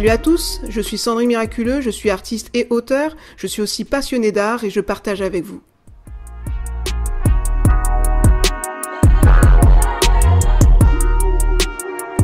[0.00, 3.84] Salut à tous, je suis Sandrine Miraculeux, je suis artiste et auteur, je suis aussi
[3.84, 5.60] passionnée d'art et je partage avec vous.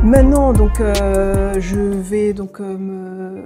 [0.03, 3.43] Maintenant, euh, je vais euh, me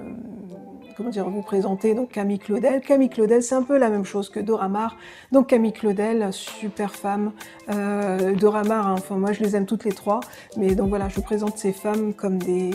[0.95, 2.79] comment dire, vous présenter donc Camille Claudel.
[2.79, 4.95] Camille Claudel, c'est un peu la même chose que Dora Maar.
[5.33, 7.33] Donc Camille Claudel, super femme.
[7.69, 10.21] Euh, Dora hein, enfin moi je les aime toutes les trois,
[10.55, 12.71] mais donc voilà, je présente ces femmes comme des,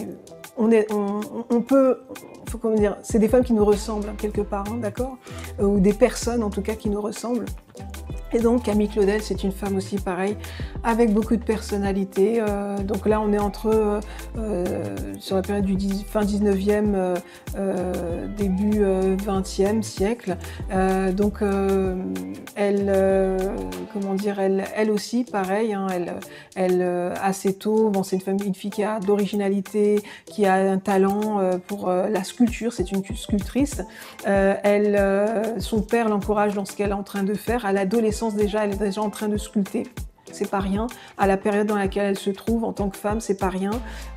[0.56, 1.20] on est, on,
[1.50, 2.00] on peut,
[2.48, 5.18] faut comment dire, c'est des femmes qui nous ressemblent hein, quelque part, hein, d'accord,
[5.60, 7.46] ou des personnes en tout cas qui nous ressemblent.
[8.32, 10.36] Et donc Camille Claudel, c'est une femme aussi pareille,
[10.82, 12.40] avec beaucoup de personnalité.
[12.40, 14.00] Euh, donc là, on est entre euh,
[14.36, 14.74] euh
[15.20, 17.14] sur la période du 10, fin 19e, euh,
[17.56, 20.36] euh, début 20e siècle.
[21.12, 21.38] donc
[22.54, 22.92] elle,
[23.92, 26.14] comment dire, elle, elle aussi, pareil, hein, elle,
[26.54, 26.82] elle
[27.22, 31.40] assez tôt, bon, c'est une femme, une fille qui a d'originalité, qui a un talent
[31.66, 32.72] pour la sculpture.
[32.72, 33.82] C'est une sculptrice.
[34.24, 37.64] elle, son père l'encourage dans ce qu'elle est en train de faire.
[37.64, 39.84] À l'adolescence déjà, elle est déjà en train de sculpter
[40.32, 40.86] c'est pas rien.
[41.18, 43.70] À la période dans laquelle elle se trouve en tant que femme, c'est pas rien.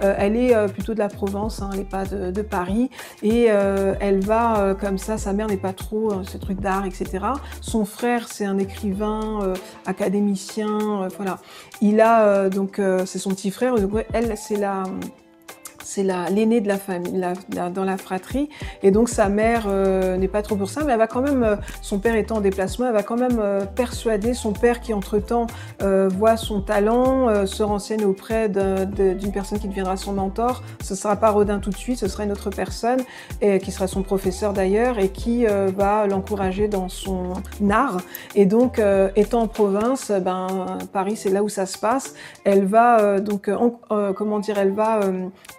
[0.04, 2.90] Euh, elle est euh, plutôt de la Provence, hein, elle n'est pas de, Paris,
[3.22, 5.18] et euh, elle va comme ça.
[5.18, 7.20] Sa mère n'est pas trop ce truc d'art, etc.
[7.62, 9.54] Son frère, c'est un écrivain,
[9.86, 11.40] académicien, voilà.
[11.82, 13.76] Il a donc c'est son petit frère.
[14.14, 14.84] elle, c'est la
[15.90, 17.20] c'est l'aîné de la famille,
[17.74, 18.48] dans la fratrie.
[18.84, 21.42] Et donc sa mère euh, n'est pas trop pour ça, mais elle va quand même,
[21.42, 24.94] euh, son père étant en déplacement, elle va quand même euh, persuader son père qui
[24.94, 25.48] entre-temps
[25.80, 30.62] voit son talent, se renseigne auprès d'une personne qui deviendra son mentor.
[30.84, 33.00] Ce sera pas Rodin tout de suite, ce sera une autre personne,
[33.42, 37.34] qui sera son professeur d'ailleurs, et qui va l'encourager dans son
[37.72, 38.02] art.
[38.36, 38.82] Et donc,
[39.16, 42.14] étant en province, ben, Paris c'est là où ça se passe,
[42.44, 43.50] elle va donc,
[44.16, 45.00] comment dire, elle va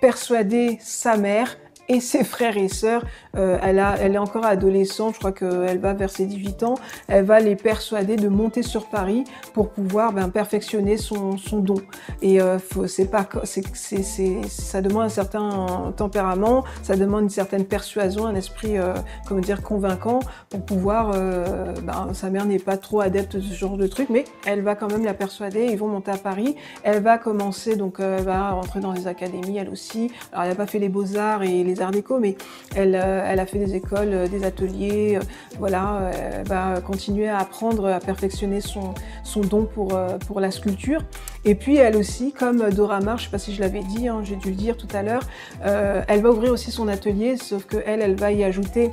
[0.01, 1.57] persuader persuader sa mère
[1.91, 3.05] et ses frères et sœurs.
[3.37, 3.79] Euh, elle,
[4.15, 6.75] est encore adolescente, je crois qu'elle va vers ses 18 ans.
[7.09, 9.25] Elle va les persuader de monter sur Paris
[9.55, 11.75] pour pouvoir ben, perfectionner son, don.
[12.23, 18.37] Et euh, c'est pas, ça demande un certain tempérament, ça demande une certaine persuasion, un
[18.37, 18.95] esprit, euh,
[19.27, 21.11] comment dire, convaincant pour pouvoir.
[21.11, 24.77] Ben, sa mère n'est pas trop adepte de ce genre de truc, mais elle va
[24.77, 25.67] quand même la persuader.
[25.71, 26.55] Ils vont monter à Paris.
[26.85, 30.13] Elle va commencer, donc elle va rentrer dans les académies, elle aussi.
[30.33, 32.37] Alors elle n'a pas fait les beaux arts et les déco, mais
[32.77, 35.21] elle, euh, elle a fait des écoles, euh, des ateliers, euh,
[35.59, 38.93] voilà, elle va continuer à apprendre, à perfectionner son,
[39.41, 41.03] don pour, la sculpture.
[41.47, 44.21] Et puis elle aussi, comme Dora Maar, je sais pas si je l'avais dit, hein,
[44.23, 45.23] j'ai dû le dire tout à l'heure,
[45.63, 48.91] elle va ouvrir aussi son atelier, sauf que elle, elle va y ajouter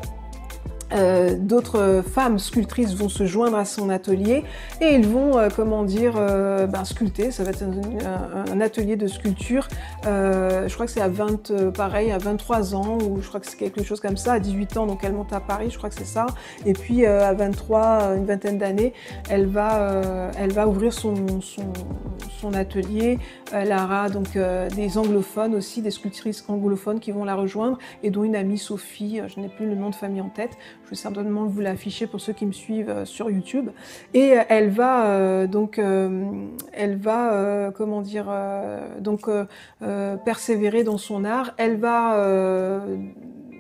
[0.94, 4.44] euh, d'autres femmes sculptrices vont se joindre à son atelier
[4.80, 7.32] et ils vont, euh, comment dire, euh, ben, sculpter.
[7.32, 9.68] Ça va être un, atelier de sculpture.
[10.04, 13.58] je crois que c'est à 20, pareil, à 23 ans ou je crois que c'est
[13.58, 14.34] quelque chose comme ça.
[14.34, 16.26] À 18 ans, donc elle monte à Paris, je crois que c'est ça.
[16.66, 18.94] Et puis à 23, une vingtaine d'années,
[19.30, 21.72] elle va, elle va ouvrir son, son,
[22.42, 23.20] son, atelier.
[23.54, 24.38] Elle aura donc
[24.76, 29.22] des anglophones aussi, des sculptrices anglophones qui vont la rejoindre et dont une amie Sophie,
[29.28, 30.58] je n'ai plus le nom de famille en tête.
[30.88, 33.72] Je vais certainement vous l'afficher pour ceux qui me suivent euh, sur YouTube.
[34.14, 35.82] Et euh, elle va euh, donc,
[36.72, 38.28] elle va, comment dire,
[39.00, 39.30] donc
[40.24, 41.54] persévérer dans son art.
[41.58, 42.86] Elle va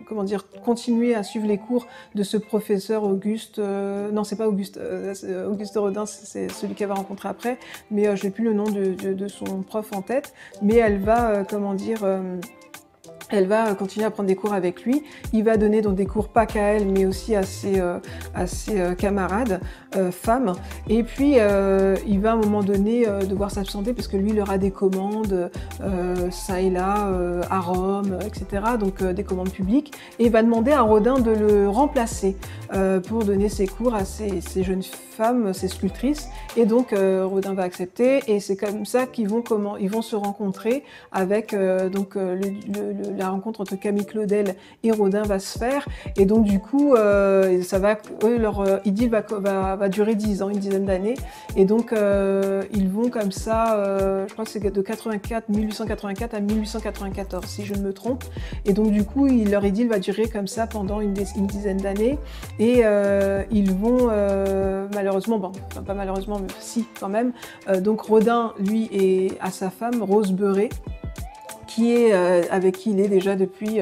[0.08, 1.86] comment dire, continuer à suivre les cours
[2.16, 3.60] de ce professeur Auguste.
[3.60, 4.80] non, c'est pas Auguste.
[5.50, 7.58] Auguste Rodin, c'est celui qu'elle va rencontrer après.
[7.92, 10.34] Mais je n'ai plus le nom de, de, son prof en tête.
[10.62, 12.06] Mais elle va, comment dire
[13.30, 15.04] elle va continuer à prendre des cours avec lui.
[15.34, 18.00] Il va donner donc des cours pas qu'à elle, mais aussi à ses, euh,
[18.34, 19.60] à ses euh, camarades
[19.96, 20.54] euh, femmes.
[20.88, 24.57] Et puis, il va à un moment donné devoir s'absenter parce que lui, il aura
[24.57, 25.50] des commandes,
[26.31, 27.12] ça et là,
[27.50, 28.63] à Rome, etc.
[28.80, 29.94] Donc, des commandes publiques.
[30.19, 32.36] Et il va demander à Rodin de le remplacer
[33.07, 36.28] pour donner ses cours à ces, ces jeunes femmes, ces sculptrices.
[36.56, 38.19] Et donc, Rodin va accepter.
[38.28, 41.56] Et c'est comme ça qu'ils vont, comment, ils vont se rencontrer avec
[41.92, 45.86] donc, le, le la rencontre entre Camille Claudel et Rodin va se faire.
[46.16, 47.98] Et donc, du coup, euh, ça va,
[48.38, 51.16] leur euh, idylle va, durer 10 ans, une dizaine d'années.
[51.56, 56.40] Et donc, euh, ils vont comme ça, je crois que c'est de 84, 1884 à
[56.40, 58.24] 1894, si je ne me trompe.
[58.66, 62.18] Et donc, du coup, leur idylle va durer comme ça pendant une, dizaine d'années.
[62.60, 62.84] Et
[63.52, 64.08] ils vont,
[64.94, 65.52] malheureusement, bon,
[65.86, 67.31] pas malheureusement, mais si, quand même.
[67.81, 70.70] donc, Rodin, lui, et à sa femme, Rose Beurré
[71.91, 73.79] est avec qui il est déjà depuis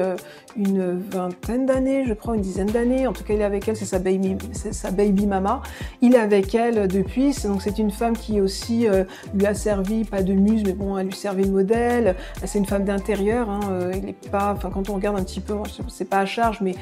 [0.56, 3.06] une vingtaine d'années, je crois, une dizaine d'années.
[3.06, 5.62] En tout cas, il est avec elle, c'est sa baby, sa baby mama.
[6.00, 7.34] Il est avec elle depuis.
[7.44, 9.04] Donc, c'est une femme qui aussi euh,
[9.34, 12.16] lui a servi, pas de muse, mais bon, elle lui servait de modèle.
[12.44, 13.50] C'est une femme d'intérieur.
[13.50, 15.54] Hein, euh, il est pas, enfin, quand on regarde un petit peu,
[15.88, 16.74] c'est pas à charge, mais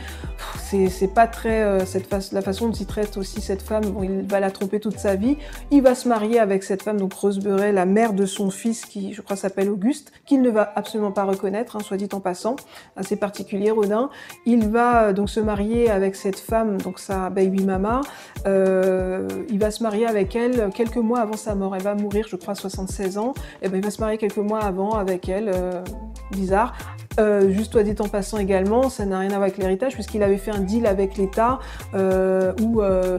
[0.68, 3.84] c'est pas très euh, cette la façon dont il traite aussi cette femme.
[3.86, 5.36] Bon, il va la tromper toute sa vie.
[5.70, 8.84] Il va se marier avec cette femme, donc Rose Beuret, la mère de son fils,
[8.84, 12.20] qui je crois s'appelle Auguste, qu'il ne va absolument pas reconnaître, hein, soit dit en
[12.20, 12.56] passant,
[12.96, 14.10] assez particulier Rodin.
[14.46, 18.00] Il va euh, donc se marier avec cette femme, donc sa baby mama.
[18.46, 21.74] Euh, il va se marier avec elle quelques mois avant sa mort.
[21.76, 23.34] Elle va mourir, je crois, à 76 ans.
[23.62, 25.50] Et ben, il va se marier quelques mois avant avec elle.
[25.52, 25.82] Euh,
[26.30, 26.74] bizarre.
[27.20, 30.22] Euh, juste toi dit en passant également, ça n'a rien à voir avec l'héritage puisqu'il
[30.22, 31.60] avait fait un deal avec l'État
[31.94, 33.18] euh, où, euh,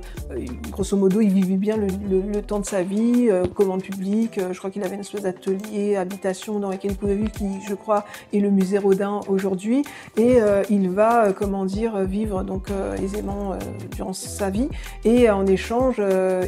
[0.72, 4.40] grosso modo, il vivait bien le, temps de sa vie, commande publique.
[4.52, 7.74] je crois qu'il avait une espèce d'atelier, habitation dans lequel il pouvait vivre, qui, je
[7.74, 9.84] crois, est le musée Rodin aujourd'hui.
[10.18, 10.38] Et
[10.70, 12.68] il va, comment dire, vivre donc
[13.02, 13.58] aisément
[13.96, 14.70] durant sa vie.
[15.06, 16.02] Et en échange,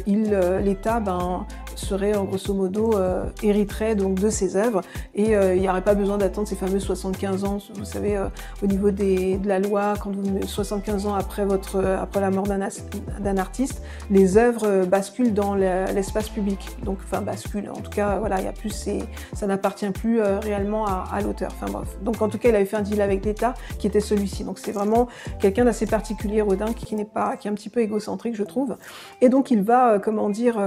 [0.04, 2.94] l'État ben, serait grosso modo
[3.42, 4.82] hériterait donc de ses œuvres
[5.14, 8.28] et il n'y aurait pas besoin d'attendre ces fameux 75 vous savez, euh,
[8.62, 12.46] au niveau de la loi, quand vous 75 ans après votre euh, après la mort
[12.46, 16.58] d'un artiste, les œuvres euh, basculent dans l'espace public.
[16.84, 17.70] Donc, enfin, basculent.
[17.70, 18.88] En tout cas, voilà, il y a plus,
[19.32, 21.50] ça n'appartient plus réellement à, l'auteur.
[21.54, 21.98] Enfin bref.
[22.02, 24.44] Donc, en tout cas, il avait fait un deal avec l'État qui était celui-ci.
[24.44, 25.08] Donc, c'est vraiment
[25.40, 28.76] quelqu'un d'assez particulier, Rodin, qui, n'est pas, qui est un petit peu égocentrique, je trouve.
[29.20, 30.58] Et donc, il va, comment dire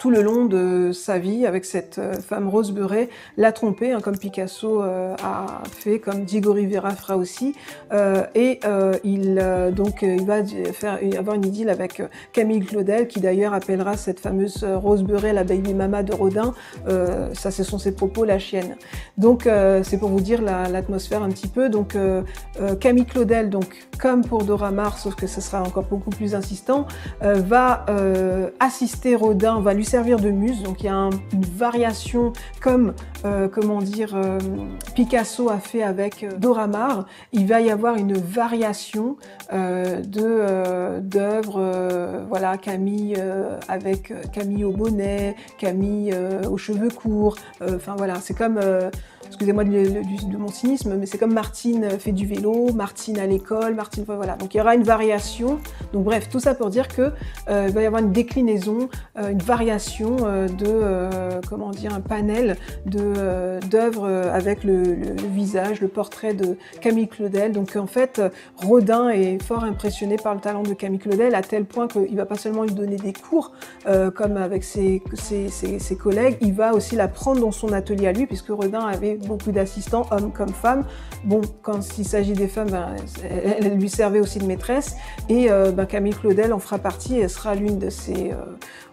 [0.00, 4.00] tout le long de sa vie avec cette euh, femme Rose Beuret, l'a trompée, hein,
[4.00, 7.54] comme Picasso euh, a fait, comme Diego Rivera fera aussi.
[7.92, 8.60] Euh, et
[9.04, 9.42] il
[9.76, 10.42] donc il va
[10.72, 12.02] faire avoir une idylle avec
[12.32, 16.54] Camille Claudel, qui d'ailleurs appellera cette fameuse Rose Beuret la baby mama de Rodin.
[17.34, 18.76] ça, ce sont ses propos, la chienne.
[19.18, 19.46] Donc
[19.82, 21.68] c'est pour vous dire l'atmosphère un petit peu.
[21.68, 21.96] Donc
[22.80, 26.86] Camille Claudel, donc comme pour Dora Maar, sauf que ce sera encore beaucoup plus insistant,
[27.20, 27.84] va
[28.60, 30.62] assister Rodin, va lui servir de muse.
[30.62, 32.32] Donc il y a une variation
[32.62, 32.94] comme,
[33.24, 34.38] euh, comment dire, euh,
[34.94, 37.06] Picasso a fait avec euh, Dora Maar.
[37.32, 39.16] Il va y avoir une variation
[39.52, 43.16] de d'œuvres, voilà, Camille
[43.66, 46.14] avec Camille au bonnet, Camille
[46.48, 47.36] aux cheveux courts.
[47.60, 48.60] Enfin voilà, c'est comme
[49.26, 54.04] excusez-moi de, mon cynisme, mais c'est comme Martine fait du vélo, Martine à l'école, Martine,
[54.06, 54.36] voilà.
[54.36, 55.58] Donc il y aura une variation.
[55.92, 57.12] Donc bref, tout ça pour dire que
[57.48, 58.88] euh, va y avoir une déclinaison,
[59.18, 62.56] euh, une variation euh, de, comment dire, un panel
[62.86, 64.96] de d'œuvres avec le,
[65.32, 67.52] visage, le portrait de Camille Claudel.
[67.52, 68.20] Donc en fait,
[68.56, 72.26] Rodin est fort impressionné par le talent de Camille Claudel à tel point qu'il va
[72.26, 73.52] pas seulement lui donner des cours
[74.14, 78.12] comme avec ses, ses, ses collègues, il va aussi la prendre dans son atelier à
[78.12, 80.84] lui, puisque Rodin avait beaucoup d'assistants, hommes comme femmes.
[81.24, 84.96] Bon, quand il s'agit des femmes, ben, elle, lui servait aussi de maîtresse.
[85.28, 88.36] Et euh, ben, Camille Claudel en fera partie elle sera l'une de ses, euh,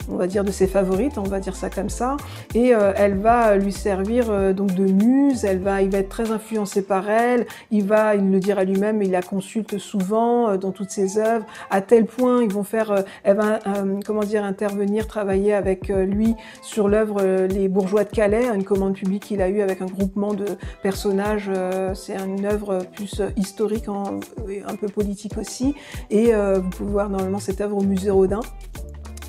[0.09, 2.18] on va dire, de ses favorites, on va dire ça comme ça.
[2.56, 6.31] Et euh, elle va lui servir donc de muse, elle va, il va être très
[6.31, 7.45] influencé par elle.
[7.71, 11.81] Il va, il le dira lui-même, il la consulte souvent dans toutes ses œuvres, à
[11.81, 13.59] tel point ils vont faire, elle va,
[14.06, 19.23] comment dire, intervenir, travailler avec lui sur l'œuvre Les Bourgeois de Calais, une commande publique
[19.23, 21.49] qu'il a eue avec un groupe de personnages.
[21.54, 25.76] Euh, c'est une œuvre plus historique, un peu politique aussi.
[26.09, 28.42] Et euh, vous pouvez voir normalement cette œuvre au musée Rodin.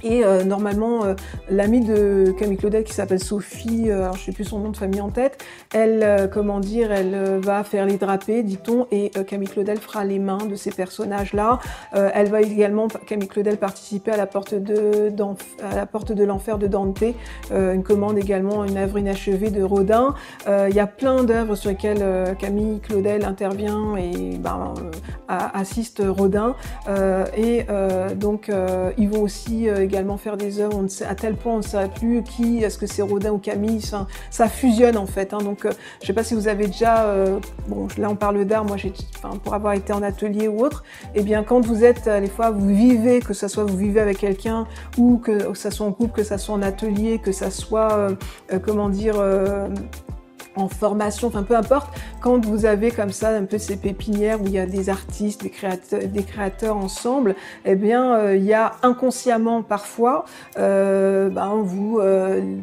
[0.05, 1.15] Et euh, normalement, euh,
[1.51, 4.77] l'amie de Camille Claudel qui s'appelle Sophie, euh, alors je sais plus son nom de
[4.77, 9.79] famille en tête, elle, comment dire, elle va faire les drapés, dit-on, et Camille Claudel
[9.79, 11.59] fera les mains de ces personnages-là.
[11.93, 15.13] elle va également, Camille Claudel, participer à la porte de,
[15.63, 17.05] à la porte de l'enfer de Dante,
[17.51, 20.15] une commande également, une œuvre inachevée de Rodin.
[20.47, 24.75] Il y a plein d'œuvres sur lesquelles Camille Claudel intervient et ben,
[25.29, 26.55] assiste Rodin.
[27.37, 27.67] et
[28.17, 28.51] donc,
[28.97, 31.63] ils vont aussi également faire des œuvres, on ne sait, à tel point on ne
[31.63, 35.33] sait plus qui, est-ce que c'est Rodin ou Camille, ça, ça fusionne en fait.
[35.33, 35.39] Hein.
[35.39, 38.45] donc euh, je ne sais pas si vous avez déjà, euh, bon là on parle
[38.45, 38.93] d'art, moi j'ai,
[39.43, 42.29] pour avoir été en atelier ou autre, et eh bien quand vous êtes, euh, les
[42.29, 44.67] fois vous vivez, que ce soit vous vivez avec quelqu'un
[44.99, 48.09] ou que, que ça soit en couple, que ça soit en atelier, que ça soit,
[48.65, 49.17] comment dire,
[50.59, 51.89] en formation, enfin peu importe,
[52.21, 55.43] quand vous avez comme ça un peu ces pépinières où il y a des artistes,
[55.43, 57.35] des créateurs, des créateurs ensemble,
[57.65, 60.25] eh bien euh, il y a inconsciemment parfois,
[60.59, 62.57] euh, ben, vous, euh,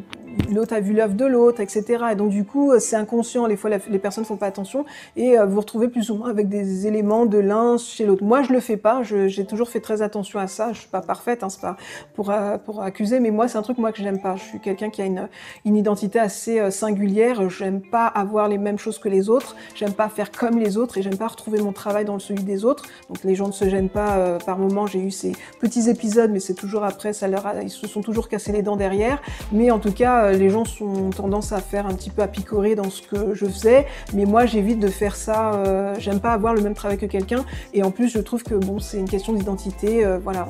[0.52, 2.04] l'autre a vu l'œuvre de l'autre, etc.
[2.12, 3.46] Et donc du coup, c'est inconscient.
[3.46, 4.84] Les fois, les personnes font pas attention
[5.16, 8.22] et vous vous retrouvez plus ou moins avec des éléments de l'un chez l'autre.
[8.22, 9.02] Moi, je le fais pas.
[9.02, 10.72] J'ai toujours fait très attention à ça.
[10.72, 11.76] Je suis pas parfaite, hein, c'est pas
[12.14, 12.32] pour
[12.64, 14.36] pour accuser, mais moi, c'est un truc moi que j'aime pas.
[14.36, 15.28] Je suis quelqu'un qui a une
[15.64, 17.48] une identité assez singulière.
[17.48, 19.56] J'aime pas avoir les mêmes choses que les autres.
[19.74, 22.64] J'aime pas faire comme les autres et j'aime pas retrouver mon travail dans celui des
[22.64, 22.84] autres.
[23.08, 24.38] Donc les gens ne se gênent pas.
[24.44, 27.86] par moment, j'ai eu ces petits épisodes, mais c'est toujours après, ça leur ils se
[27.86, 29.22] sont toujours cassés les dents derrière.
[29.52, 32.28] Mais en tout cas, euh, les gens sont tendance à faire un petit peu à
[32.28, 33.86] picorer dans ce que je faisais.
[34.12, 35.54] Mais moi, j'évite de faire ça.
[35.54, 37.44] Euh, j'aime pas avoir le même travail que quelqu'un.
[37.72, 40.04] Et en plus, je trouve que bon, c'est une question d'identité.
[40.04, 40.48] Euh, voilà,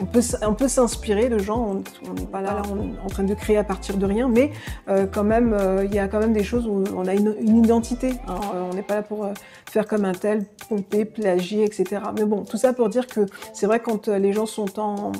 [0.00, 1.82] on, peut, on peut s'inspirer de gens.
[2.08, 2.62] On n'est pas là,
[3.04, 4.52] en train de créer à partir de rien, mais
[5.12, 8.14] quand même, il y a quand même des choses où on a une, identité.
[8.26, 9.28] On n'est pas là pour
[9.70, 12.02] faire comme un tel, pomper, plagier, etc.
[12.16, 15.12] Mais bon, tout ça pour dire que c'est vrai quand les gens sont en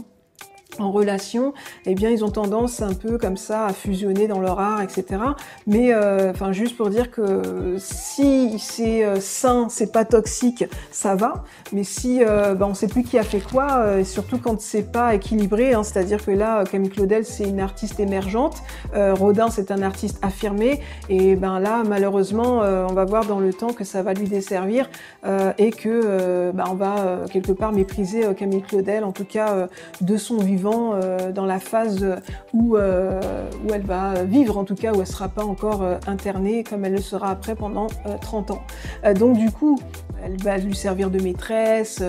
[0.80, 1.52] en relation,
[1.86, 5.04] eh bien, ils ont tendance un peu comme ça à fusionner dans leur art, etc.
[5.66, 11.14] Mais, euh, enfin, juste pour dire que si c'est euh, sain, c'est pas toxique, ça
[11.14, 11.44] va.
[11.72, 14.60] Mais si euh, ben, on sait plus qui a fait quoi, euh, et surtout quand
[14.60, 18.62] c'est pas équilibré, hein, c'est-à-dire que là, Camille Claudel, c'est une artiste émergente,
[18.94, 23.72] Rodin, c'est un artiste affirmé, et ben là, malheureusement, on va voir dans le temps
[23.72, 24.88] que ça va lui desservir
[25.58, 29.68] et que ben, on va quelque part mépriser Camille Claudel, en tout cas
[30.00, 32.04] de son vivant euh, dans la phase
[32.52, 33.20] où, euh,
[33.64, 36.64] où elle va vivre, en tout cas où elle ne sera pas encore euh, internée
[36.64, 37.88] comme elle le sera après pendant
[38.20, 38.62] 30 ans.
[39.14, 39.78] donc du coup,
[40.24, 42.02] elle va lui servir de maîtresse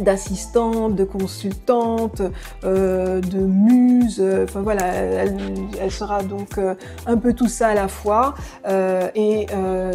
[0.00, 2.22] d'assistante, de consultante,
[2.64, 6.74] euh, de muse, euh, enfin voilà, elle, sera donc euh,
[7.06, 8.34] un peu tout ça à la fois,
[9.14, 9.46] et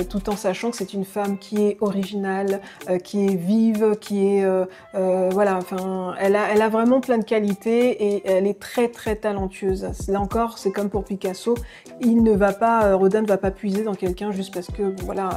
[0.10, 2.62] tout en sachant que c'est une femme qui est originale,
[3.04, 4.48] qui est vive, qui est
[4.94, 9.16] voilà, enfin, elle a, elle a vraiment plein de qualités et elle est très très
[9.16, 9.88] talentueuse.
[10.08, 11.56] Là encore, c'est comme pour Picasso,
[12.02, 15.30] il ne va pas, Rodin ne va pas puiser dans quelqu'un juste parce que voilà,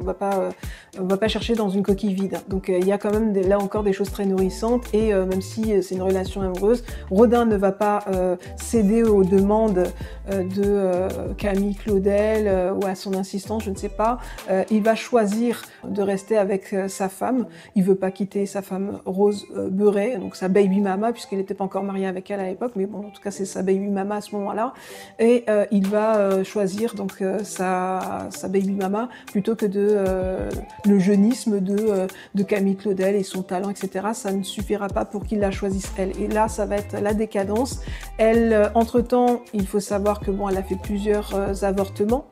[0.00, 0.50] on va pas,
[0.98, 2.38] on va pas chercher dans une coquille vide.
[2.48, 5.40] Donc il y a quand même là encore des choses très nourrissantes et euh, même
[5.40, 9.84] si euh, c'est une relation amoureuse, Rodin ne va pas euh, céder aux demandes
[10.30, 14.18] de Camille Claudel ou à son insistance, je ne sais pas.
[14.70, 17.46] il va choisir de rester avec sa femme.
[17.74, 21.64] Il veut pas quitter sa femme Rose Beuret, donc sa baby mama, puisqu'il n'était pas
[21.64, 24.16] encore marié avec elle à l'époque, mais bon, en tout cas, c'est sa baby mama
[24.16, 24.72] à ce moment-là.
[25.18, 30.04] Et il va choisir donc sa, baby mama plutôt que de
[30.86, 33.83] le jeunisme de, de Camille Claudel et son talent, etc
[34.14, 36.18] ça ne suffira pas pour qu'il la choisisse elle.
[36.20, 37.80] Et là, ça va être la décadence.
[38.18, 42.26] Elle, euh, entre-temps, il faut savoir que bon, elle a fait plusieurs euh, avortements.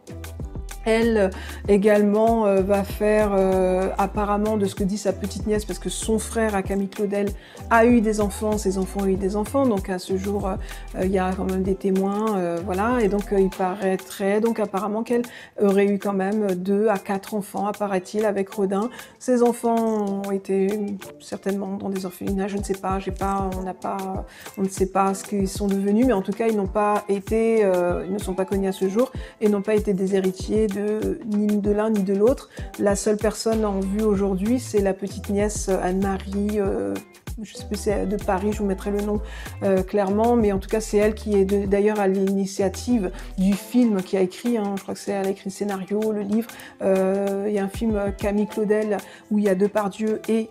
[0.85, 1.31] Elle
[1.69, 5.89] également euh, va faire euh, apparemment de ce que dit sa petite nièce parce que
[5.89, 7.29] son frère à Camille Claudel
[7.71, 10.57] a eu des enfants, ses enfants ont eu des enfants donc à ce jour euh,
[11.05, 15.23] il y a quand même des témoins voilà et donc il paraîtrait donc apparemment qu'elle
[15.61, 18.91] aurait eu quand même deux à quatre enfants apparaît-il avec Rodin.
[19.19, 23.63] Ses enfants ont été certainement dans des orphelinats, je ne sais pas, j'ai pas on
[23.63, 24.27] n'a pas
[24.59, 27.05] on ne sait pas ce qu'ils sont devenus mais en tout cas ils n'ont pas
[27.09, 30.67] été ils ne sont pas connus à ce jour et n'ont pas été des héritiers
[30.73, 32.49] de, ni de l'un ni de l'autre.
[32.79, 36.95] La seule personne en vue aujourd'hui, c'est la petite nièce Anne-Marie, euh,
[37.43, 39.21] je sais plus c'est de Paris, je vous mettrai le nom
[39.63, 44.03] euh, clairement, mais en tout cas c'est elle qui est d'ailleurs à l'initiative du film
[44.03, 46.49] qui a écrit, hein, je crois que c'est elle a écrit le scénario, le livre.
[46.83, 48.99] Euh, il y a un film Camille Claudel
[49.31, 50.51] où il y a Depardieu et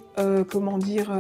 [0.50, 1.12] comment dire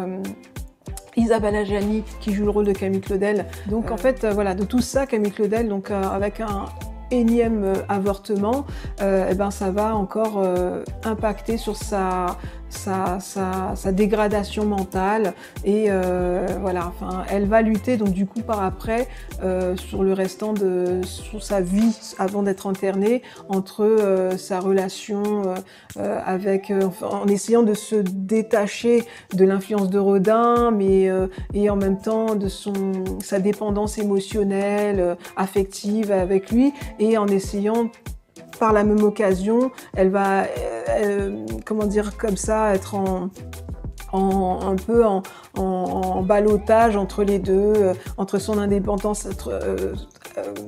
[1.17, 3.45] Isabelle Adjani qui joue le rôle de Camille Claudel.
[3.67, 6.65] Donc en fait, voilà, de tout ça, Camille Claudel, donc avec un,
[7.11, 8.65] énième euh, avortement,
[9.01, 12.37] euh, eh ben ça va encore euh, impacter sur sa
[12.71, 15.33] sa, sa, sa, dégradation mentale
[15.65, 19.07] et euh, voilà enfin elle va lutter donc du coup par après
[19.43, 25.23] euh, sur le restant de sur sa vie avant d'être internée entre euh, sa relation
[25.45, 25.55] euh,
[25.97, 31.09] euh, avec en essayant de se détacher de l'influence de Rodin mais
[31.53, 32.73] et en même temps de son
[33.21, 37.89] sa dépendance émotionnelle affective avec lui et en essayant
[38.69, 40.43] la même occasion, elle va,
[40.89, 43.29] euh, comment dire, comme ça, être en,
[44.13, 49.93] un peu en, balotage entre les deux, euh, entre son indépendance, euh, euh,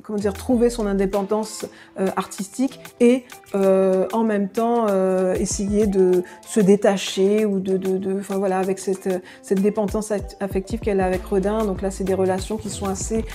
[0.01, 1.65] comment dire, trouver son indépendance
[1.99, 3.23] euh, artistique et
[3.55, 4.87] euh, en même temps
[5.35, 9.09] essayer de se détacher ou de, de, enfin voilà, avec cette,
[9.41, 11.65] cette dépendance affective qu'elle a avec Rodin.
[11.65, 13.25] Donc là, c'est des relations qui sont assez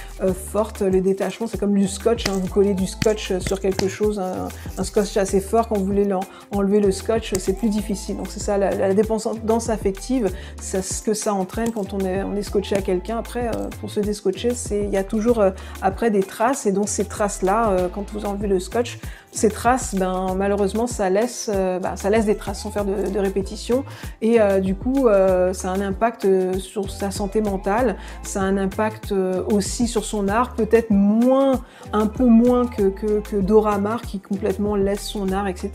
[0.53, 0.83] fortes.
[0.83, 2.29] Le détachement, c'est comme du scotch.
[2.29, 2.33] Hein.
[2.41, 5.69] Vous collez du scotch sur quelque chose, un, scotch assez fort.
[5.69, 6.09] Quand vous voulez
[6.53, 8.17] enlever le scotch, c'est plus difficile.
[8.17, 10.31] Donc c'est ça, la, dépendance affective,
[10.61, 13.19] c'est ce que ça entraîne quand on est, on est scotché à quelqu'un.
[13.19, 15.43] Après, pour se déscotcher, il y a toujours
[15.83, 16.67] après des traces.
[16.67, 18.99] Et donc ces traces-là, quand vous enlevez le scotch,
[19.33, 23.11] ces traces, ben, malheureusement, ça laisse, euh, ben, ça laisse des traces sans faire de,
[23.11, 23.85] de répétition.
[24.23, 26.27] Et euh, du coup, euh, ça a un impact
[26.59, 29.15] sur sa santé mentale, ça a un impact
[29.51, 34.21] aussi sur son art, peut-être moins, un peu moins que, que, que, Dora Maar qui
[34.21, 35.71] complètement laisse son art, etc.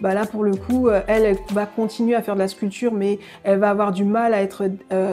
[0.00, 3.18] Bah là, pour le coup, elle, elle, va continuer à faire de la sculpture, mais
[3.44, 4.68] elle va avoir du mal à être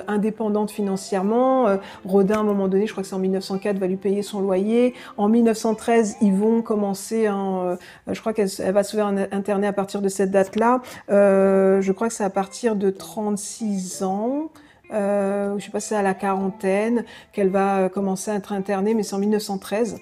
[0.08, 1.68] indépendante financièrement.
[2.06, 4.42] Rodin, à un moment donné, je crois que c'est en 1904, va lui payer son
[4.42, 4.94] loyer.
[5.18, 7.75] En 1913, ils vont commencer euh,
[8.08, 10.82] je crois qu'elle va se faire interner à partir de cette date-là.
[11.10, 14.52] Euh, je crois que c'est à partir de 36 ans.
[14.94, 18.94] Euh, je sais pas si c'est à la quarantaine qu'elle va commencer à être internée,
[18.94, 19.98] mais c'est en 1913.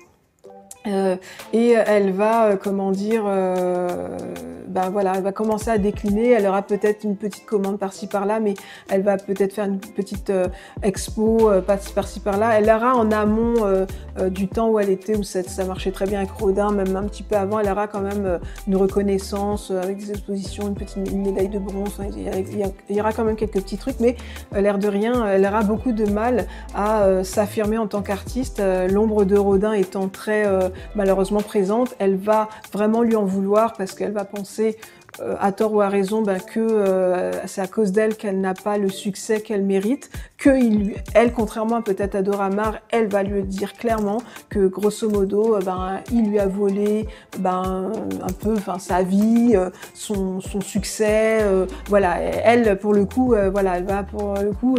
[0.87, 1.15] Euh,
[1.53, 6.31] et elle va, euh, comment dire, ben voilà, elle va commencer à décliner.
[6.31, 8.55] Elle aura peut-être une petite commande par-ci par-là, mais
[8.89, 10.47] elle va peut-être faire une petite euh,
[10.81, 11.51] expo
[11.95, 12.59] par-ci par-là.
[12.59, 13.53] Elle aura en amont
[14.29, 17.23] du temps où elle était, où ça, marchait très bien avec Rodin, même un petit
[17.23, 21.59] peu avant, elle aura quand même une reconnaissance avec des expositions, une petite médaille de
[21.59, 21.99] bronze.
[22.15, 24.15] Il y, il y, aura quand même quelques petits trucs, mais
[24.53, 28.61] l'air de rien, elle aura beaucoup de mal à s'affirmer en tant qu'artiste.
[28.89, 30.45] L'ombre de Rodin étant très
[30.95, 34.77] malheureusement présente, elle va vraiment lui en vouloir parce qu'elle va penser
[35.21, 38.55] euh, à tort ou à raison, ben, que euh, c'est à cause d'elle qu'elle n'a
[38.55, 42.49] pas le succès qu'elle mérite, que il, elle, contrairement peut-être à Dora
[42.89, 44.17] elle va lui dire clairement
[44.49, 47.91] que grosso modo, euh, ben, il lui a volé ben,
[48.21, 49.55] un peu sa vie,
[49.93, 51.41] son, son succès.
[51.89, 54.77] voilà, elle, pour le coup, voilà, elle va pour le coup,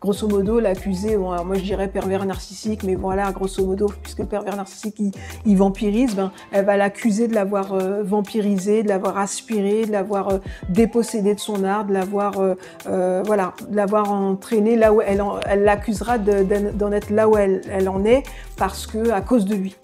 [0.00, 4.56] grosso modo, l'accuser, bon, moi je dirais pervers narcissique, mais voilà, grosso modo, puisque pervers
[4.56, 5.10] narcissique, il,
[5.44, 10.38] il vampirise, ben, elle va l'accuser de l'avoir vampirisé, de l'avoir aspiré de l'avoir euh,
[10.68, 12.54] dépossédé de son art, de l'avoir euh,
[12.86, 17.88] euh, voilà, l'avoir entraîné là où elle, elle l'accusera d'en être là où elle, elle
[17.88, 18.22] en est
[18.56, 19.76] parce que à cause de lui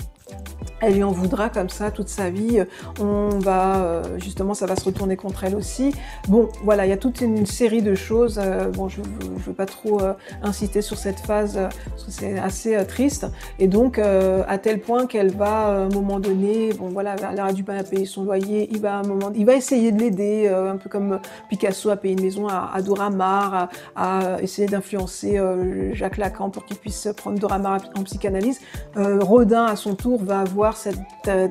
[0.80, 2.62] elle lui en voudra comme ça toute sa vie.
[3.00, 5.94] On va euh, justement, ça va se retourner contre elle aussi.
[6.28, 8.40] Bon, voilà, il y a toute une série de choses.
[8.42, 11.58] Euh, bon, je ne veux pas trop euh, inciter sur cette phase
[11.90, 13.26] parce que c'est assez triste.
[13.58, 17.52] Et donc, à tel point qu'elle va, à un moment donné, bon voilà, elle aura
[17.52, 18.68] du mal à payer son loyer.
[18.70, 22.14] Il va, un moment, il va essayer de l'aider, un peu comme Picasso a payé
[22.14, 25.40] une maison à, à Dora Maar, à, essayer d'influencer
[25.92, 28.60] Jacques Lacan pour qu'il puisse prendre Dora Maar en psychanalyse.
[28.96, 31.48] Rodin, à son tour, va avoir cette euh,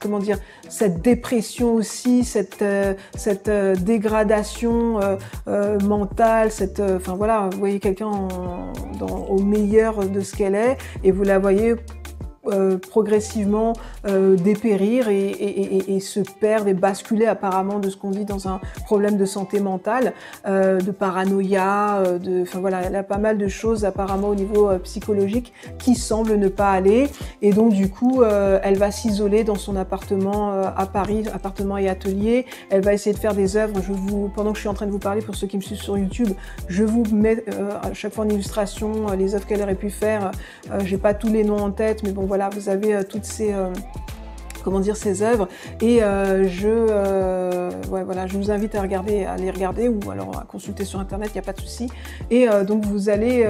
[0.00, 0.38] comment dire
[0.68, 5.00] cette dépression aussi, cette euh, cette euh, dégradation
[5.84, 8.28] mentale, cette enfin voilà, vous voyez quelqu'un
[9.28, 11.76] au meilleur de ce qu'elle est et vous la voyez
[12.46, 13.72] euh, progressivement
[14.06, 19.16] euh, dépérir et, se perdre et basculer apparemment de ce qu'on dit dans un problème
[19.16, 20.12] de santé mentale,
[20.46, 24.34] euh, de paranoïa, euh, de, enfin voilà, elle a pas mal de choses apparemment au
[24.34, 27.08] niveau euh, psychologique qui semblent ne pas aller
[27.42, 32.46] et donc du coup elle va s'isoler dans son appartement à Paris, appartement et atelier.
[32.70, 33.80] Elle va essayer de faire des œuvres.
[33.82, 35.62] Je vous, pendant que je suis en train de vous parler, pour ceux qui me
[35.62, 36.30] suivent sur YouTube,
[36.68, 37.44] je vous mets
[37.82, 40.30] à chaque fois en illustration les œuvres qu'elle aurait pu faire.
[40.84, 43.52] J'ai pas tous les noms en tête, mais bon voilà, vous avez euh, toutes ces
[43.52, 43.68] euh,
[44.62, 45.48] comment dire ces œuvres.
[45.80, 50.38] Et euh, je euh, voilà je vous invite à regarder à les regarder ou alors
[50.38, 51.88] à consulter sur internet il n'y a pas de souci.
[52.30, 53.46] Et euh, donc vous allez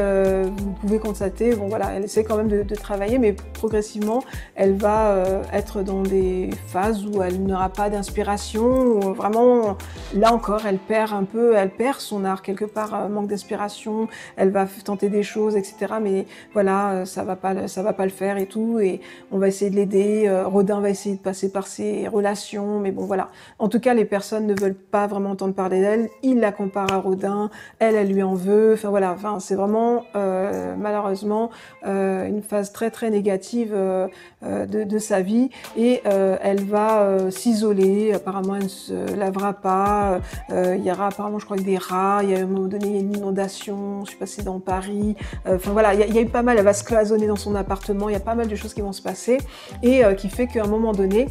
[0.57, 5.43] vous pouvez constater bon voilà elle essaie quand même de, travailler mais progressivement elle va
[5.53, 9.77] être dans des phases où elle n'aura pas d'inspiration vraiment
[10.15, 14.51] là encore elle perd un peu elle perd son art quelque part manque d'inspiration elle
[14.51, 18.39] va tenter des choses etc mais voilà ça va pas ça va pas le faire
[18.39, 18.79] et tout.
[18.81, 22.93] Et on va essayer de l'aider Rodin va essayer de passer par ses relations, mais
[22.93, 23.29] bon voilà.
[23.59, 26.09] En tout cas, les personnes ne veulent pas vraiment entendre parler d'elle.
[26.23, 28.73] Il la compare à Rodin, elle, elle lui en veut.
[28.75, 31.51] Enfin voilà, enfin c'est vraiment euh, malheureusement
[31.87, 34.09] euh, une phase très très négative euh,
[34.43, 38.13] de, sa vie et elle va s'isoler.
[38.13, 40.21] Apparemment, elle ne se lavera pas.
[40.51, 42.21] il y aura apparemment, je crois, des rats.
[42.23, 44.05] Il y a à un moment donné une inondation.
[44.05, 45.17] Je sais pas si dans Paris.
[45.47, 46.59] Enfin voilà, il y, a, il y, a eu pas mal.
[46.59, 48.09] Elle va se cloisonner dans son appartement.
[48.09, 49.39] Il y a pas mal de choses qui vont se passer
[49.83, 51.29] et qui fait qu'à un moment donné,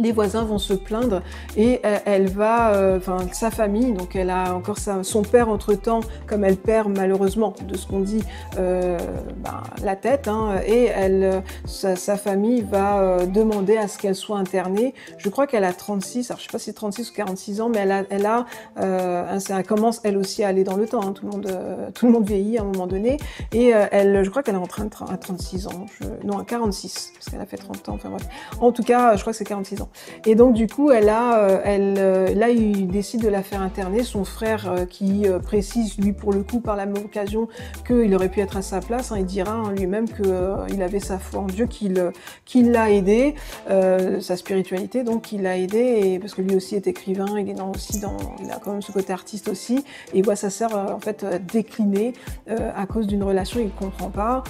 [0.00, 1.22] les voisins vont se plaindre
[1.56, 5.74] et euh, elle va, euh, enfin sa famille, donc elle a encore son père entre
[5.74, 8.22] temps, comme elle perd malheureusement de ce qu'on dit
[8.58, 8.98] euh,
[9.36, 14.94] ben, la tête, hein, et elle, sa, famille va demander à ce qu'elle soit internée.
[15.18, 17.78] Je crois qu'elle a 36, alors je sais pas si 36 ou 46 ans, mais
[17.78, 21.02] elle a, elle a, elle commence elle aussi à aller dans le temps.
[21.02, 21.58] Hein, tout le monde,
[21.94, 23.18] tout le monde vieillit à un moment donné,
[23.52, 25.86] et elle, je crois qu'elle est en train de à 36 ans,
[26.24, 27.94] non à 46 parce qu'elle a fait 30 ans.
[27.94, 28.26] Enfin bref,
[28.60, 29.88] en tout cas, je crois que c'est 46 ans.
[30.26, 31.94] Et donc du coup, elle a, elle,
[32.36, 34.02] là, il décide de la faire interner.
[34.02, 37.48] Son frère, qui précise lui pour le coup par la même occasion
[37.86, 41.18] qu'il aurait pu être à sa place, hein, il dira hein, lui-même qu'il avait sa
[41.18, 43.34] foi en Dieu, qu'il l'a aidé,
[43.68, 47.54] sa spiritualité, donc il l'a aidé, et, parce que lui aussi est écrivain, il est
[47.54, 50.74] dans, aussi dans, il a quand même ce côté artiste aussi, et voit sa sœur
[50.74, 52.12] en fait décliner
[52.48, 54.42] à cause d'une relation qu'il ne comprend pas,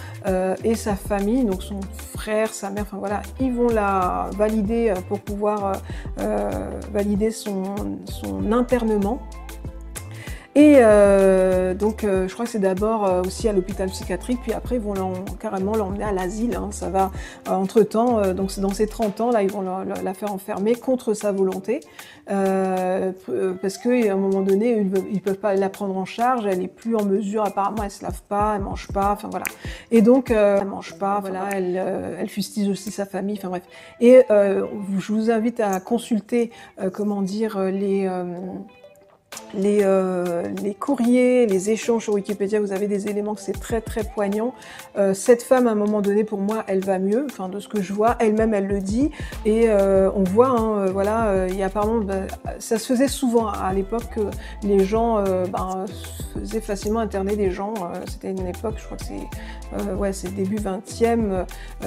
[0.65, 5.30] et sa famille, donc son frère, sa mère, enfin voilà, ils vont la valider pour
[5.31, 5.81] pouvoir
[6.93, 9.21] valider son, son internement
[10.57, 14.53] et euh, donc, euh, je crois que c'est d'abord euh, aussi à l'hôpital psychiatrique, puis
[14.53, 14.95] après, ils vont
[15.39, 16.57] carrément l'emmener à l'asile.
[16.57, 16.71] Hein.
[16.73, 17.13] Ça va,
[17.49, 21.81] entre-temps, donc dans ces 30 ans, là, ils vont la, faire enfermer contre sa volonté,
[22.27, 26.69] parce qu'à un moment donné, ils ne peuvent pas la prendre en charge, elle est
[26.69, 29.47] plus en mesure, apparemment, elle se lave pas, elle mange pas, enfin voilà.
[29.93, 31.77] Et donc, elle mange pas, voilà, elle,
[32.19, 33.63] elle fustige aussi sa famille, enfin bref.
[34.01, 36.51] Et je vous invite à consulter,
[36.93, 38.09] comment dire, les
[39.55, 43.81] les, euh, les, courriers, les échanges sur Wikipédia, vous avez des éléments que c'est très
[43.81, 44.55] très poignant.
[44.97, 47.69] Euh, cette femme, à un moment donné, pour moi, elle va mieux, enfin de ce
[47.69, 49.11] que je vois, elle-même elle le dit,
[49.45, 52.27] et euh, on voit, hein, voilà, il y a apparemment, bah,
[52.59, 54.21] ça se faisait souvent à l'époque que
[54.67, 55.85] les gens ben,
[56.35, 57.75] faisaient facilement interner des gens.
[58.07, 61.45] C'était une époque, je crois que c'est, ouais, c'est début 20e,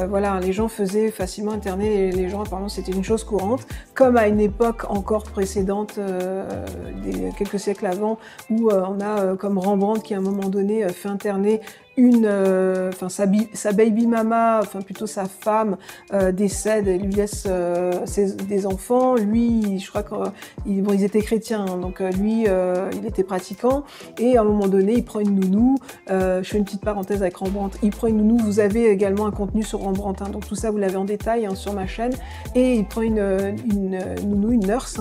[0.08, 2.41] voilà, les gens faisaient facilement interner les, gens.
[2.41, 5.99] Apparemment, c'était une chose courante, comme à une époque encore précédente,
[7.03, 8.17] des, quelques siècles avant,
[8.49, 11.61] où euh, on a euh, comme Rembrandt qui à un moment donné euh, fait interner
[11.95, 12.27] une,
[12.91, 13.27] enfin sa,
[13.71, 15.77] baby mama, enfin plutôt sa femme
[16.31, 17.47] décède et lui laisse
[18.47, 19.13] des enfants.
[19.13, 22.45] Lui, je crois qu'ils ils étaient chrétiens, hein, donc lui,
[22.93, 23.83] il était pratiquant.
[24.17, 25.75] Et à un moment donné, il prend une nounou.
[26.09, 27.77] je fais une petite parenthèse avec Rembrandt.
[27.83, 28.39] Il prend une nounou.
[28.43, 31.45] Vous avez également un contenu sur Rembrandt, hein, donc tout ça vous l'avez en détail
[31.45, 32.13] hein, sur ma chaîne.
[32.55, 33.19] Et il prend une,
[33.71, 34.99] une, nounou, une nurse.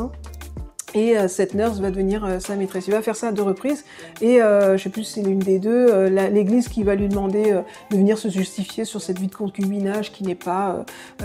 [0.94, 2.86] Et euh, cette nurse va devenir euh, sa maîtresse.
[2.86, 3.84] Il va faire ça à deux reprises.
[4.20, 7.60] Et euh, je sais plus si c'est l'une des deux, l'église qui va lui demander
[7.90, 10.84] de venir se justifier sur cette vie de concubinage qui n'est pas,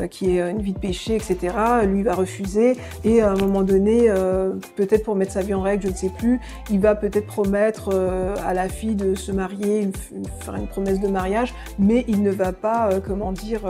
[0.10, 1.56] qui est une vie de péché, etc.
[1.86, 2.78] Lui va refuser.
[3.04, 4.10] Et à un moment donné,
[4.76, 7.94] peut-être pour mettre sa vie en règle, je ne sais plus, il va peut-être promettre
[8.46, 9.90] à la fille de se marier,
[10.40, 13.62] faire une promesse de mariage, mais il ne va pas, comment dire,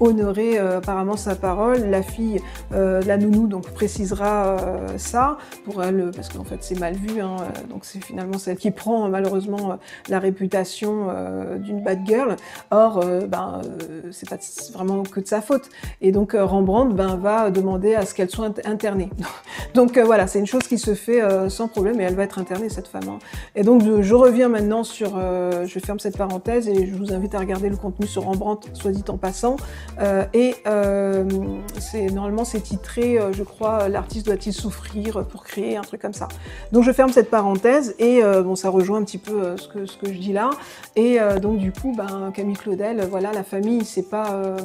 [0.00, 1.90] honorer apparemment sa parole.
[1.90, 2.40] La fille,
[2.70, 4.56] la nounou, donc précisera
[4.96, 8.56] ça pour elle, parce qu'en fait c'est mal vu, hein, euh, donc c'est finalement celle
[8.56, 9.74] qui prend malheureusement euh,
[10.08, 12.36] la réputation euh, d'une bad girl.
[12.70, 13.62] Or, ben,
[14.10, 14.36] c'est pas
[14.72, 15.68] vraiment que de sa faute.
[16.00, 19.10] Et donc Rembrandt ben, va demander à ce qu'elle soit internée.
[19.74, 22.68] donc voilà, c'est une chose qui se fait sans problème et elle va être internée
[22.68, 23.08] cette femme.
[23.08, 23.18] Hein.
[23.54, 27.38] Et donc je, reviens maintenant sur, je ferme cette parenthèse et je vous invite à
[27.38, 29.56] regarder le contenu sur Rembrandt, soit dit en passant.
[30.32, 30.54] et
[31.78, 35.24] c'est normalement c'est titré, je crois, l'artiste doit-il souffrir?
[35.44, 36.28] Créer un truc comme ça.
[36.72, 39.68] Donc je ferme cette parenthèse et euh, bon, ça rejoint un petit peu euh, ce,
[39.68, 40.50] que, ce que je dis là.
[40.94, 44.56] Et euh, donc du coup, ben, Camille Claudel, voilà, la famille, c'est pas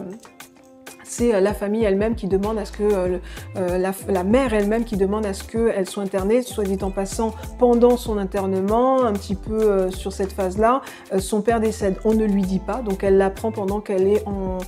[1.03, 3.17] c'est euh, la famille elle-même qui demande à ce que, euh,
[3.57, 7.33] euh, la, mère elle-même qui demande à ce qu'elle soit internée, soit dit en passant,
[7.59, 10.81] pendant son internement, un petit peu sur cette phase-là.
[11.19, 14.59] son père décède, on ne lui dit pas, donc elle l'apprend pendant qu'elle est en...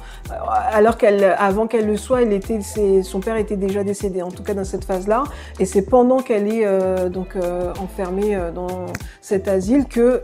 [0.72, 2.60] Alors qu'elle, avant qu'elle le soit, elle était,
[3.04, 5.24] son père était déjà décédé, en tout cas dans cette phase-là,
[5.60, 7.36] et c'est pendant qu'elle est donc
[7.80, 8.88] enfermée dans
[9.22, 10.22] cet asile que,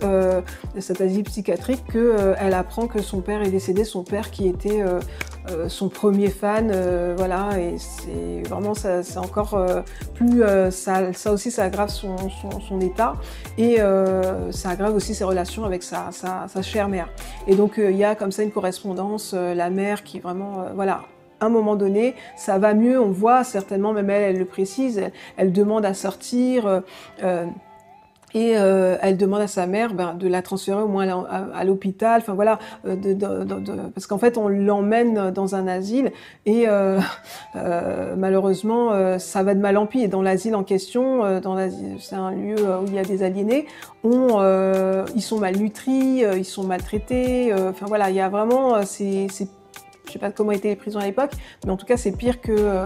[0.80, 4.84] cet asile psychiatrique, qu'elle apprend que son père est décédé, son père qui était
[5.67, 9.82] son premier fan, euh, voilà, et c'est vraiment ça, c'est encore euh,
[10.13, 13.15] plus, euh, ça, ça, aussi ça aggrave son, son, état
[13.58, 13.78] et
[14.52, 17.10] ça aggrave aussi ses relations avec sa, sa, chère mère.
[17.47, 21.02] Et donc il y a comme ça une correspondance, la mère qui vraiment, voilà,
[21.39, 25.02] à un moment donné, ça va mieux, on voit certainement, même elle, elle le précise,
[25.38, 26.84] elle, demande à sortir.
[28.34, 32.22] Et euh, elle demande à sa mère ben, de la transférer au moins à, l'hôpital,
[32.22, 36.12] enfin voilà, euh, de, de, de, parce qu'en fait on l'emmène dans un asile
[36.46, 37.00] et euh,
[37.56, 40.02] euh malheureusement euh, ça va de mal en pis.
[40.02, 41.58] Et dans l'asile en question, dans
[42.00, 43.65] c'est un lieu où il y a des aliénés,
[44.04, 44.39] on,
[45.15, 49.28] ils sont malnutris, ils sont maltraités, enfin voilà, il y a vraiment c'est
[50.10, 51.32] je sais pas comment étaient les prisons à l'époque,
[51.63, 52.86] mais en tout cas c'est pire que euh,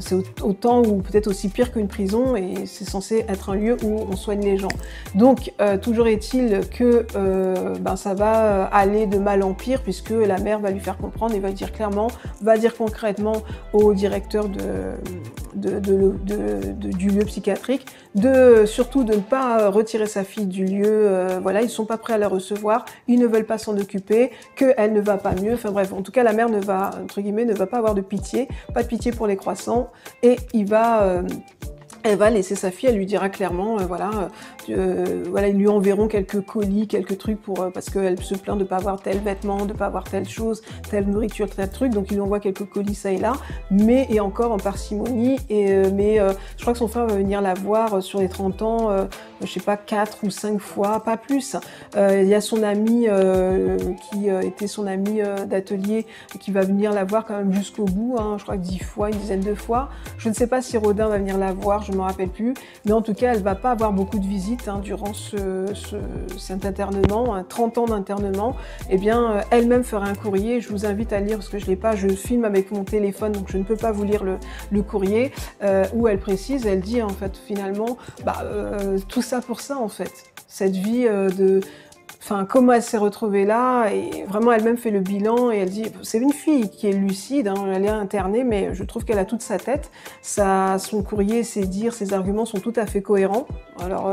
[0.00, 4.06] c'est autant ou peut-être aussi pire qu'une prison et c'est censé être un lieu où
[4.10, 4.68] on soigne les gens.
[5.14, 10.10] Donc euh, toujours est-il que euh, ben, ça va aller de mal en pire puisque
[10.10, 12.08] la mère va lui faire comprendre et va dire clairement,
[12.40, 14.58] va dire concrètement au directeur du
[17.08, 21.08] lieu psychiatrique de surtout de ne pas retirer sa fille du lieu.
[21.42, 24.92] voilà, ils sont pas prêts à la recevoir, ils ne veulent pas s'en occuper, qu'elle
[24.92, 25.54] ne va pas mieux.
[25.54, 27.94] Enfin bref, en tout cas la mère ne va, entre guillemets, ne va pas avoir
[27.94, 29.90] de pitié, pas de pitié pour les croissants,
[30.22, 31.22] et il va
[32.04, 34.28] elle va laisser sa fille, elle lui dira clairement, euh, voilà,
[34.68, 38.58] euh, voilà, ils lui enverront quelques colis, quelques trucs pour euh, parce qu'elle se plaint
[38.58, 42.10] de pas avoir tel vêtement, de pas avoir telle chose, telle nourriture, tel truc, donc
[42.10, 43.32] il lui envoie quelques colis ça et là,
[43.70, 45.38] mais et encore en parcimonie.
[45.48, 46.18] Et mais
[46.56, 49.08] je crois que son frère va venir la voir sur les 30 ans,
[49.44, 51.56] je sais pas quatre ou cinq fois, pas plus.
[51.96, 53.06] il y a son ami
[54.10, 56.06] qui était son ami d'atelier
[56.40, 59.10] qui va venir la voir quand même jusqu'au bout, hein, je crois que dix fois,
[59.10, 59.88] une dizaine de fois.
[60.18, 61.82] Je ne sais pas si Rodin va venir la voir.
[61.82, 62.54] Je je me rappelle plus.
[62.84, 65.72] Mais en tout cas, elle va pas avoir beaucoup de visites hein, durant ce,
[66.36, 68.56] cet internement, 30 ans d'internement.
[68.90, 70.60] Eh bien, euh, elle-même fera un courrier.
[70.60, 71.94] Je vous invite à lire parce que je l'ai pas.
[71.94, 75.84] Je filme avec mon téléphone, donc je ne peux pas vous lire le, courrier euh,
[75.94, 76.66] où elle précise.
[76.66, 80.12] Elle dit en fait finalement, bah, euh, tout ça pour ça en fait.
[80.46, 81.60] Cette vie de
[82.26, 85.84] Enfin, comment elle s'est retrouvée là et vraiment elle-même fait le bilan et elle dit
[86.02, 89.26] c'est une fille qui est lucide, hein, elle est internée, mais je trouve qu'elle a
[89.26, 89.90] toute sa tête.
[90.22, 93.46] Ça, son courrier, ses dires, ses arguments sont tout à fait cohérents.
[93.78, 94.12] Alors, euh,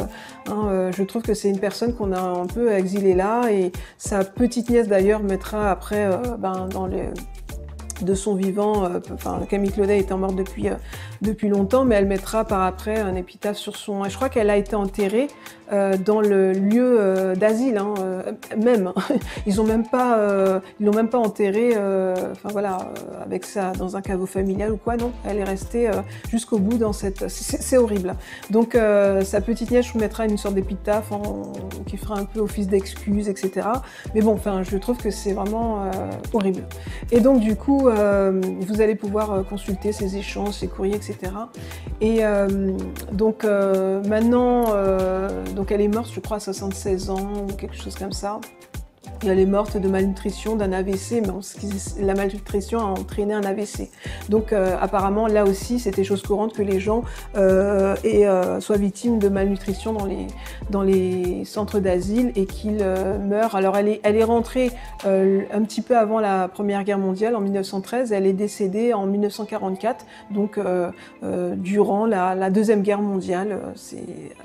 [0.49, 3.71] hein, euh, je trouve que c'est une personne qu'on a un peu exilée là et
[3.97, 7.05] sa petite nièce d'ailleurs mettra après euh, ben, dans les
[8.03, 10.67] de son vivant, enfin Camille Claudet étant morte depuis
[11.21, 14.03] depuis longtemps, mais elle mettra par après un épitaphe sur son.
[14.03, 18.91] Je crois qu'elle a été enterrée euh, dans le lieu euh, d'asile, hein, euh, même.
[19.45, 22.91] Ils ont même pas, ils l'ont même pas enterrée, enfin voilà,
[23.23, 25.11] avec ça dans un caveau familial ou quoi, non.
[25.25, 25.89] Elle est restée
[26.29, 27.27] jusqu'au bout dans cette.
[27.29, 28.15] C'est horrible.
[28.49, 31.11] Donc sa petite nièce vous mettra une sorte d'épitaphe
[31.87, 33.67] qui fera un peu office d'excuse, etc.
[34.13, 35.85] Mais bon, enfin, je trouve que c'est vraiment
[36.33, 36.63] horrible.
[37.11, 41.31] Et donc du coup, vous allez pouvoir consulter ces échanges, ces courriers, etc.
[42.01, 42.47] Et euh,
[43.11, 47.75] donc euh, maintenant, euh, donc elle est morte, je crois, à 76 ans ou quelque
[47.75, 48.41] chose comme ça
[49.29, 53.89] elle est morte de malnutrition, d'un AVC, mais la malnutrition a entraîné un AVC.
[54.29, 57.03] Donc euh, apparemment, là aussi, c'était chose courante que les gens
[57.35, 59.93] euh, euh, soient victimes de malnutrition
[60.69, 63.55] dans les, centres d'asile et qu'ils meurent.
[63.55, 64.71] Alors elle est, elle est rentrée
[65.05, 70.05] un petit peu avant la Première Guerre mondiale, en 1913, elle est décédée en 1944,
[70.29, 70.59] donc
[71.55, 73.59] durant la, la, Deuxième Guerre mondiale.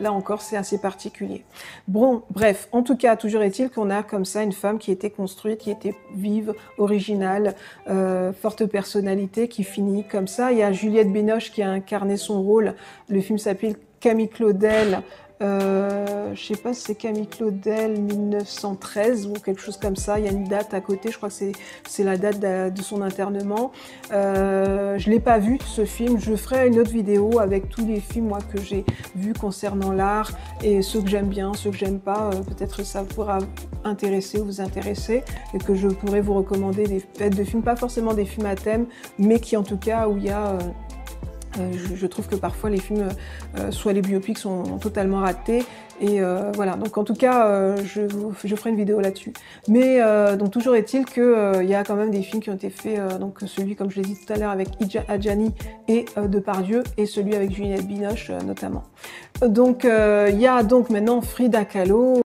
[0.00, 1.44] Là encore, c'est assez particulier.
[1.88, 5.10] Bon, bref, en tout cas, toujours est-il qu'on a comme ça une femme qui était
[5.10, 7.54] construite, qui était vive, originale,
[7.88, 10.52] euh, forte personnalité, qui finit comme ça.
[10.52, 12.74] Il y a Juliette Binoche qui a incarné son rôle.
[13.08, 15.02] Le film s'appelle Camille Claudel,
[15.42, 20.18] euh, je sais pas si c'est Camille Claudel 1913 ou quelque chose comme ça.
[20.18, 21.10] Il y a une date à côté.
[21.10, 23.72] Je crois que c'est la date de, son internement.
[24.12, 26.18] Euh, je l'ai pas vu ce film.
[26.18, 30.30] Je ferai une autre vidéo avec tous les films que j'ai vus concernant l'art
[30.62, 32.30] et ceux que j'aime bien, ceux que j'aime pas.
[32.32, 33.38] Euh, peut-être ça pourra
[33.84, 35.22] intéresser ou vous intéresser
[35.54, 38.86] et que je pourrais vous recommander des de films, pas forcément des films à thème,
[39.18, 40.58] mais qui en tout cas où il y a
[41.58, 43.08] euh, je, trouve que parfois les films,
[43.58, 45.64] euh, soit les biopics sont totalement ratés.
[46.00, 48.06] Et euh, voilà, donc en tout cas, je,
[48.54, 49.32] ferai une vidéo là-dessus.
[49.68, 49.98] Mais
[50.36, 53.38] donc toujours est-il qu'il y a quand même des films qui ont été faits, donc
[53.46, 55.52] celui, comme je l'ai dit tout à l'heure, avec Ija Adjani
[55.88, 58.84] et Depardieu, et celui avec Juliette Binoche notamment.
[59.40, 62.25] Donc il y a donc maintenant Frida Kahlo.